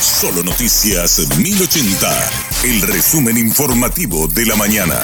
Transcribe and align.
Solo 0.00 0.42
Noticias 0.42 1.26
1080, 1.38 2.30
el 2.64 2.82
resumen 2.82 3.38
informativo 3.38 4.28
de 4.28 4.44
la 4.44 4.54
mañana. 4.54 4.94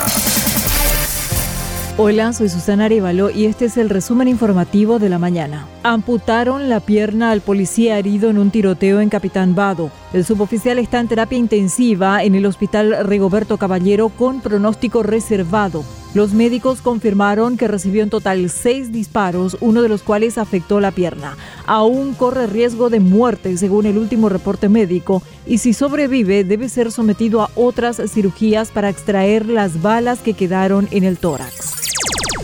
Hola, 1.96 2.34
soy 2.34 2.50
Susana 2.50 2.84
Arevalo 2.84 3.30
y 3.30 3.46
este 3.46 3.64
es 3.64 3.78
el 3.78 3.88
resumen 3.88 4.28
informativo 4.28 4.98
de 4.98 5.08
la 5.08 5.18
mañana. 5.18 5.66
Amputaron 5.82 6.68
la 6.68 6.80
pierna 6.80 7.30
al 7.30 7.40
policía 7.40 7.98
herido 7.98 8.28
en 8.28 8.36
un 8.36 8.50
tiroteo 8.50 9.00
en 9.00 9.08
Capitán 9.08 9.54
Vado. 9.54 9.90
El 10.12 10.26
suboficial 10.26 10.78
está 10.78 11.00
en 11.00 11.08
terapia 11.08 11.38
intensiva 11.38 12.22
en 12.22 12.34
el 12.34 12.44
hospital 12.44 13.06
Rigoberto 13.06 13.56
Caballero 13.56 14.10
con 14.10 14.42
pronóstico 14.42 15.02
reservado. 15.02 15.84
Los 16.14 16.34
médicos 16.34 16.82
confirmaron 16.82 17.56
que 17.56 17.68
recibió 17.68 18.02
en 18.02 18.10
total 18.10 18.50
seis 18.50 18.92
disparos, 18.92 19.56
uno 19.60 19.80
de 19.80 19.88
los 19.88 20.02
cuales 20.02 20.36
afectó 20.36 20.78
la 20.78 20.90
pierna. 20.90 21.38
Aún 21.66 22.12
corre 22.12 22.46
riesgo 22.46 22.90
de 22.90 23.00
muerte, 23.00 23.56
según 23.56 23.86
el 23.86 23.96
último 23.96 24.28
reporte 24.28 24.68
médico, 24.68 25.22
y 25.46 25.58
si 25.58 25.72
sobrevive 25.72 26.44
debe 26.44 26.68
ser 26.68 26.92
sometido 26.92 27.40
a 27.40 27.50
otras 27.54 28.00
cirugías 28.10 28.70
para 28.70 28.90
extraer 28.90 29.46
las 29.46 29.80
balas 29.80 30.18
que 30.18 30.34
quedaron 30.34 30.86
en 30.90 31.04
el 31.04 31.16
tórax. 31.16 31.82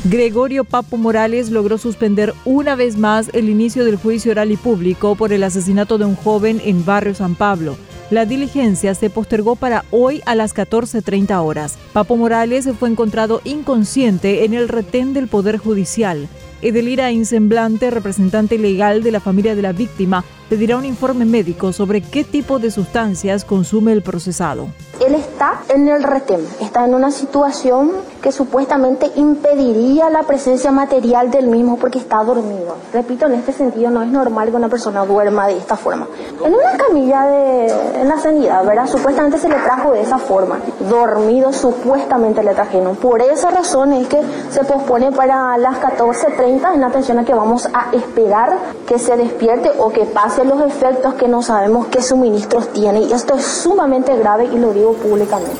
Gregorio 0.04 0.64
Papo 0.64 0.96
Morales 0.96 1.50
logró 1.50 1.76
suspender 1.76 2.32
una 2.46 2.74
vez 2.74 2.96
más 2.96 3.28
el 3.34 3.50
inicio 3.50 3.84
del 3.84 3.96
juicio 3.96 4.32
oral 4.32 4.50
y 4.50 4.56
público 4.56 5.14
por 5.14 5.32
el 5.32 5.42
asesinato 5.42 5.98
de 5.98 6.06
un 6.06 6.14
joven 6.14 6.62
en 6.64 6.84
Barrio 6.86 7.14
San 7.14 7.34
Pablo. 7.34 7.76
La 8.10 8.24
diligencia 8.24 8.94
se 8.94 9.10
postergó 9.10 9.54
para 9.54 9.84
hoy 9.90 10.22
a 10.24 10.34
las 10.34 10.54
14.30 10.54 11.44
horas. 11.44 11.76
Papo 11.92 12.16
Morales 12.16 12.66
fue 12.78 12.88
encontrado 12.88 13.42
inconsciente 13.44 14.46
en 14.46 14.54
el 14.54 14.68
retén 14.68 15.12
del 15.12 15.28
Poder 15.28 15.58
Judicial. 15.58 16.26
Edelira 16.62 17.12
Insemblante, 17.12 17.90
representante 17.90 18.56
legal 18.58 19.02
de 19.02 19.10
la 19.10 19.20
familia 19.20 19.54
de 19.54 19.62
la 19.62 19.72
víctima, 19.72 20.24
pedirá 20.48 20.78
un 20.78 20.86
informe 20.86 21.26
médico 21.26 21.74
sobre 21.74 22.00
qué 22.00 22.24
tipo 22.24 22.58
de 22.58 22.70
sustancias 22.70 23.44
consume 23.44 23.92
el 23.92 24.00
procesado. 24.00 24.68
Él 25.00 25.14
está 25.14 25.60
en 25.68 25.88
el 25.88 26.02
retén, 26.02 26.46
está 26.60 26.84
en 26.84 26.94
una 26.94 27.10
situación 27.10 27.92
que 28.20 28.32
supuestamente 28.32 29.10
impediría 29.14 30.10
la 30.10 30.24
presencia 30.24 30.72
material 30.72 31.30
del 31.30 31.46
mismo 31.46 31.76
porque 31.76 31.98
está 31.98 32.22
dormido. 32.24 32.74
Repito, 32.92 33.26
en 33.26 33.34
este 33.34 33.52
sentido 33.52 33.90
no 33.90 34.02
es 34.02 34.08
normal 34.08 34.50
que 34.50 34.56
una 34.56 34.68
persona 34.68 35.04
duerma 35.04 35.46
de 35.46 35.56
esta 35.56 35.76
forma. 35.76 36.08
En 36.44 36.52
una 36.52 36.76
camilla 36.76 37.26
de 37.26 38.04
la 38.04 38.18
sanidad, 38.18 38.64
¿verdad? 38.64 38.88
Supuestamente 38.88 39.38
se 39.38 39.48
le 39.48 39.56
trajo 39.56 39.92
de 39.92 40.00
esa 40.00 40.18
forma. 40.18 40.58
Dormido 40.88 41.52
supuestamente 41.52 42.42
le 42.42 42.54
trajeron. 42.54 42.96
Por 42.96 43.22
esa 43.22 43.50
razón 43.50 43.92
es 43.92 44.08
que 44.08 44.20
se 44.50 44.64
pospone 44.64 45.12
para 45.12 45.56
las 45.58 45.76
14.30 45.80 46.74
en 46.74 46.84
atención 46.84 47.18
a 47.20 47.24
que 47.24 47.34
vamos 47.34 47.68
a 47.72 47.90
esperar 47.92 48.58
que 48.86 48.98
se 48.98 49.16
despierte 49.16 49.70
o 49.78 49.90
que 49.90 50.04
pase 50.06 50.44
los 50.44 50.60
efectos 50.60 51.14
que 51.14 51.28
no 51.28 51.42
sabemos 51.42 51.86
qué 51.86 52.02
suministros 52.02 52.68
tiene. 52.72 53.02
Y 53.02 53.12
esto 53.12 53.34
es 53.34 53.44
sumamente 53.44 54.16
grave 54.16 54.46
y 54.46 54.58
lo 54.58 54.72
digo 54.72 54.87
públicamente. 54.94 55.56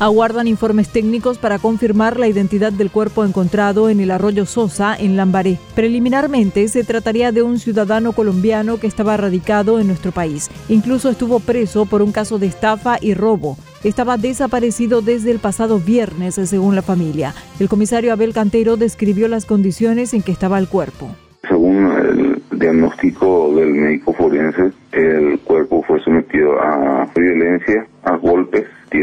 Aguardan 0.00 0.46
informes 0.46 0.90
técnicos 0.90 1.38
para 1.38 1.58
confirmar 1.58 2.20
la 2.20 2.28
identidad 2.28 2.72
del 2.72 2.88
cuerpo 2.88 3.24
encontrado 3.24 3.88
en 3.88 3.98
el 3.98 4.12
arroyo 4.12 4.46
Sosa, 4.46 4.94
en 4.96 5.16
Lambaré. 5.16 5.58
Preliminarmente, 5.74 6.68
se 6.68 6.84
trataría 6.84 7.32
de 7.32 7.42
un 7.42 7.58
ciudadano 7.58 8.12
colombiano 8.12 8.78
que 8.78 8.86
estaba 8.86 9.16
radicado 9.16 9.80
en 9.80 9.88
nuestro 9.88 10.12
país. 10.12 10.50
Incluso 10.68 11.08
estuvo 11.08 11.40
preso 11.40 11.84
por 11.84 12.02
un 12.02 12.12
caso 12.12 12.38
de 12.38 12.46
estafa 12.46 12.98
y 13.00 13.14
robo. 13.14 13.58
Estaba 13.82 14.16
desaparecido 14.16 15.02
desde 15.02 15.32
el 15.32 15.40
pasado 15.40 15.80
viernes, 15.80 16.36
según 16.36 16.76
la 16.76 16.82
familia. 16.82 17.34
El 17.58 17.68
comisario 17.68 18.12
Abel 18.12 18.32
Cantero 18.32 18.76
describió 18.76 19.26
las 19.26 19.46
condiciones 19.46 20.14
en 20.14 20.22
que 20.22 20.30
estaba 20.30 20.60
el 20.60 20.68
cuerpo. 20.68 21.08
Según 21.48 21.90
el 21.92 22.42
diagnóstico 22.58 23.52
del 23.54 23.74
médico 23.74 24.12
forense, 24.12 24.70
el 24.92 25.38
cuerpo 25.40 25.82
fue 25.86 26.00
sometido 26.02 26.60
a 26.60 27.08
violencia, 27.16 27.86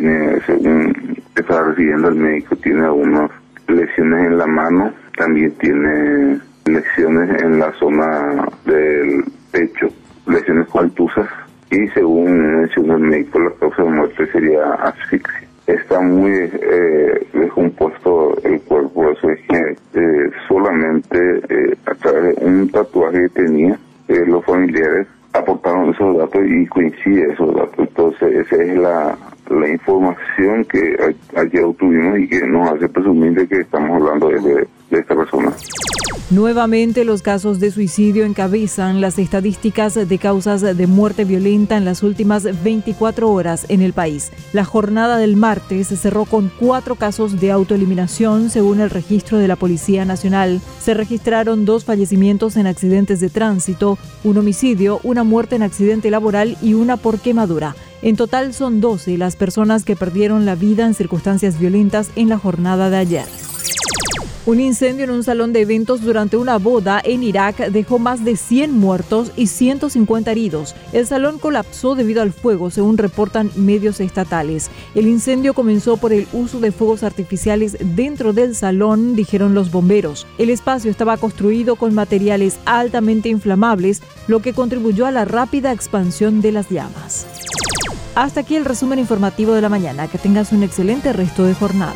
tiene, 0.06 0.42
según 0.46 1.18
estaba 1.36 1.70
recibiendo 1.70 2.10
el 2.10 2.16
médico, 2.16 2.56
tiene 2.58 2.86
algunas 2.86 3.32
lesiones 3.68 4.28
en 4.28 4.38
la 4.38 4.46
mano, 4.46 4.94
también 5.18 5.52
tiene 5.54 6.40
lesiones 6.66 7.42
en 7.42 7.60
la 7.60 7.72
zona 7.74 8.48
del 8.66 9.24
pecho, 9.52 9.88
lesiones 10.28 10.68
contusas, 10.68 11.28
y 11.72 11.88
según 11.90 12.60
mencionó 12.60 12.96
el 12.96 13.04
médico, 13.04 13.40
la 13.40 13.52
causa 13.60 13.84
de 13.84 13.90
muerte 13.90 14.32
sería 14.32 14.74
asfixia. 14.74 15.48
Está 15.66 16.00
muy 16.00 16.32
eh, 16.32 17.28
descompuesto 17.34 18.38
el 18.44 18.62
cuerpo, 18.62 19.10
eso 19.10 19.30
es 19.32 19.40
que 19.48 19.76
eh, 20.00 20.32
solamente 20.48 21.18
eh, 21.50 21.76
a 21.88 21.96
través 21.96 22.36
de 22.36 22.46
un 22.46 22.70
tatuaje 22.70 23.24
que 23.24 23.30
tenía, 23.30 23.80
los 24.08 24.46
familiares 24.46 25.08
aportaron 25.46 25.94
esos 25.94 26.18
datos 26.18 26.42
y 26.46 26.66
coincide 26.68 27.32
esos 27.34 27.54
datos. 27.56 27.78
Entonces, 27.78 28.48
esa 28.48 28.64
es 28.64 28.78
la, 28.78 29.18
la 29.50 29.70
información 29.70 30.66
que 30.66 31.16
ayer 31.36 31.64
obtuvimos 31.64 32.20
y 32.20 32.28
que 32.28 32.48
nos 32.48 32.72
hace 32.72 32.90
presumir 32.90 33.34
de 33.34 33.48
que 33.48 33.62
estamos 33.62 34.02
hablando 34.02 34.30
de, 34.30 34.68
de 34.90 35.00
esta 35.00 35.16
persona. 35.16 35.52
Nuevamente, 36.30 37.06
los 37.06 37.22
casos 37.22 37.60
de 37.60 37.72
suicidio 37.72 38.26
encabezan 38.26 39.02
las 39.02 39.20
estadísticas 39.20 39.94
de 39.96 40.18
causas 40.18 40.62
de 40.62 40.88
muerte 40.88 41.24
violenta 41.24 41.78
en 41.78 41.86
las 41.86 42.04
últimas 42.04 42.44
24 42.64 43.32
horas 43.32 43.66
en 43.70 43.82
el 43.82 43.94
país. 43.94 44.32
La 44.52 44.66
jornada 44.66 45.18
del 45.18 45.36
martes 45.36 45.88
se 45.88 45.98
cerró 45.98 46.26
con 46.26 46.52
cuatro 46.60 46.96
casos 46.96 47.40
de 47.40 47.52
autoeliminación, 47.52 48.50
según 48.50 48.82
el 48.82 48.90
registro 48.90 49.38
de 49.38 49.48
la 49.48 49.56
Policía 49.56 50.06
Nacional. 50.06 50.62
Se 50.82 50.94
registraron 50.94 51.66
dos 51.66 51.86
fallecimientos 51.86 52.58
en 52.58 52.68
accidentes 52.68 53.20
de 53.20 53.30
tránsito, 53.30 53.98
un 54.24 54.38
homicidio, 54.38 55.00
una 55.04 55.24
muerte 55.24 55.56
en 55.56 55.64
accidente 55.64 56.10
laboral 56.10 56.58
y 56.62 56.74
una 56.74 56.98
por 56.98 57.20
quemadura. 57.20 57.76
En 58.02 58.16
total 58.16 58.54
son 58.54 58.82
12 58.82 59.18
las 59.18 59.36
personas 59.36 59.84
que 59.84 59.96
perdieron 59.96 60.46
la 60.46 60.56
vida 60.56 60.86
en 60.86 60.94
circunstancias 60.94 61.60
violentas 61.60 62.10
en 62.16 62.30
la 62.30 62.38
jornada 62.38 62.90
de 62.90 62.98
ayer. 62.98 63.26
Un 64.48 64.60
incendio 64.60 65.06
en 65.06 65.10
un 65.10 65.24
salón 65.24 65.54
de 65.54 65.62
eventos 65.62 66.02
durante 66.02 66.38
una 66.38 66.60
boda 66.60 67.02
en 67.04 67.24
Irak 67.24 67.58
dejó 67.72 67.98
más 67.98 68.24
de 68.24 68.38
100 68.38 68.72
muertos 68.74 69.32
y 69.36 69.48
150 69.48 70.32
heridos. 70.32 70.76
El 70.94 71.08
salón 71.08 71.40
colapsó 71.40 71.96
debido 71.96 72.22
al 72.22 72.32
fuego, 72.32 72.70
según 72.70 73.00
reportan 73.00 73.50
medios 73.56 74.00
estatales. 74.00 74.70
El 74.94 75.08
incendio 75.08 75.56
comenzó 75.56 75.98
por 75.98 76.14
el 76.14 76.28
uso 76.32 76.60
de 76.60 76.72
fuegos 76.72 77.02
artificiales 77.02 77.76
dentro 77.96 78.34
del 78.34 78.54
salón, 78.54 79.16
dijeron 79.16 79.56
los 79.56 79.72
bomberos. 79.72 80.28
El 80.38 80.52
espacio 80.52 80.92
estaba 80.92 81.18
construido 81.18 81.76
con 81.76 81.96
materiales 81.96 82.60
altamente 82.66 83.30
inflamables, 83.30 84.04
lo 84.28 84.44
que 84.44 84.54
contribuyó 84.54 85.08
a 85.08 85.12
la 85.12 85.26
rápida 85.26 85.72
expansión 85.72 86.42
de 86.42 86.52
las 86.52 86.70
llamas. 86.70 87.26
Hasta 88.14 88.42
aquí 88.42 88.56
el 88.56 88.66
resumen 88.66 89.00
informativo 89.00 89.54
de 89.54 89.62
la 89.62 89.70
mañana. 89.70 90.08
Que 90.08 90.20
tengas 90.20 90.52
un 90.52 90.62
excelente 90.62 91.14
resto 91.14 91.44
de 91.46 91.56
jornada. 91.56 91.96